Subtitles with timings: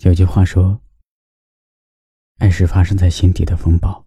[0.00, 0.82] 有句话说
[2.36, 4.06] ：“爱是发生在心底的风暴，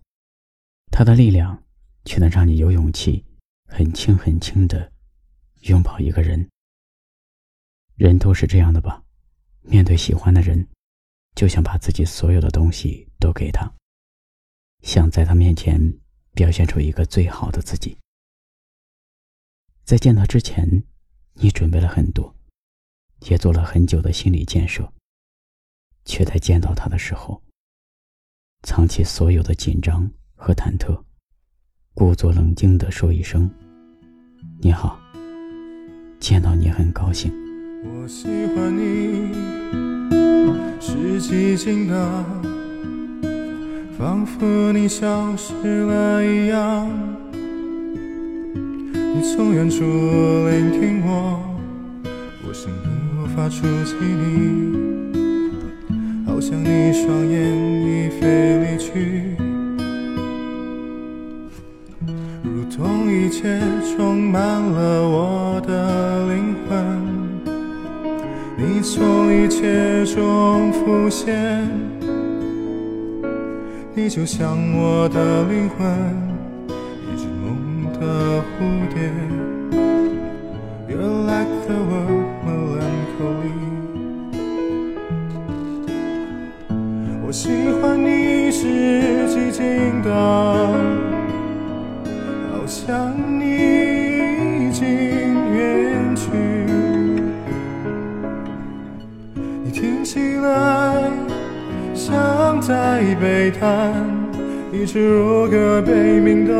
[0.92, 1.63] 它的力量
[2.05, 3.25] 却能让你有勇气，
[3.65, 4.91] 很轻很轻的
[5.62, 6.47] 拥抱一个人。”
[7.97, 9.04] 人都是这样的吧？
[9.62, 10.67] 面对喜欢的人，
[11.36, 13.74] 就想把自己所有的东西都给他，
[14.84, 16.00] 想在他面前
[16.34, 17.98] 表现出一个最好的自己。
[19.84, 20.84] 在见他之前，
[21.34, 22.36] 你准备了很多，
[23.28, 24.94] 也做了很久的心理建设，
[26.10, 27.39] 却在见到他的时候，
[28.64, 31.00] 藏起所有的紧张和忐忑，
[31.93, 33.47] 故作冷静地说一声
[34.59, 35.00] ：“你好。”
[36.19, 37.31] 见到你很高兴。
[37.86, 39.31] 我喜欢你，
[40.81, 42.25] 是寂静的，
[43.95, 45.53] 仿佛你消失
[45.86, 46.89] 了一样。
[49.16, 49.83] 你从远处
[50.50, 51.39] 聆听我，
[52.47, 55.19] 我声音无法触及你，
[56.39, 57.38] 好像你双眼
[57.84, 59.36] 已飞离去，
[62.41, 66.72] 如同一切充满了我的灵魂，
[68.55, 71.67] 你从一切中浮现，
[73.94, 75.85] 你就像我的灵魂。
[76.69, 79.11] 一只梦的蝴蝶
[87.59, 88.65] 喜欢你是
[89.27, 90.09] 寂静的，
[92.51, 93.43] 好像你
[94.66, 94.88] 已经
[95.53, 96.29] 远去。
[99.61, 101.11] 你听起来
[101.93, 103.94] 像在悲叹，
[104.71, 106.53] 一只如歌悲鸣的。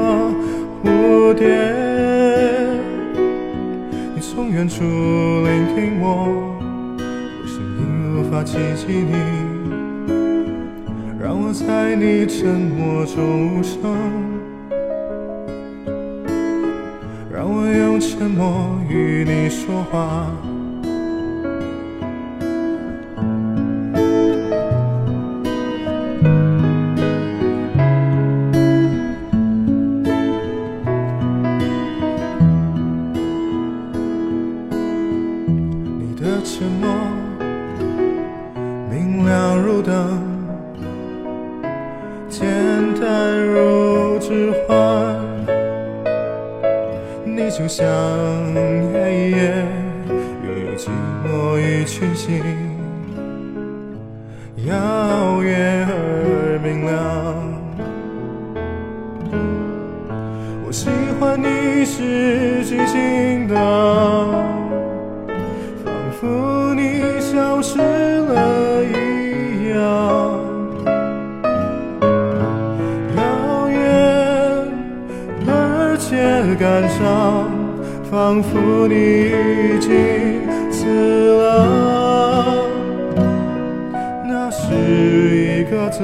[0.84, 1.48] 蝴蝶，
[4.16, 6.58] 你从远处聆听我，
[6.98, 9.14] 我声音无法企及你，
[11.30, 13.80] 让我在你沉默中无声，
[17.32, 20.26] 让我用沉默与你说话。
[36.44, 36.90] 沉默，
[38.90, 40.20] 明亮如灯，
[43.00, 45.16] 淡如指环。
[47.26, 47.86] 你就像
[48.94, 49.66] 夜夜
[50.44, 50.90] 拥有寂
[51.26, 52.44] 寞与清醒，
[54.66, 56.94] 遥远而明亮。
[60.66, 60.90] 我喜
[61.20, 63.56] 欢你是寂静的。
[65.84, 65.88] 仿
[66.20, 67.80] 佛你消失
[76.22, 77.50] 而且感伤，
[78.12, 79.90] 仿佛你已经
[80.70, 80.86] 死
[81.38, 82.68] 了。
[84.26, 86.04] 那是一个字，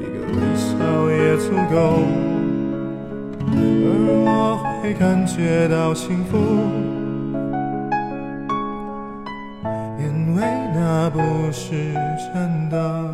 [0.00, 0.68] 一个微笑
[1.10, 2.02] 也足够，
[3.52, 3.54] 而
[4.24, 6.38] 我会感觉到幸福。
[10.00, 10.42] 因为
[10.74, 11.20] 那不
[11.52, 11.94] 是
[12.34, 13.04] 真的。